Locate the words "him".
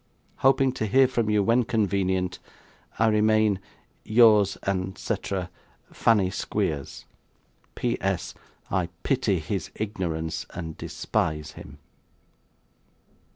11.51-11.77